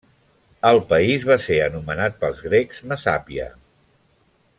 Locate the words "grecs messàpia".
2.49-3.47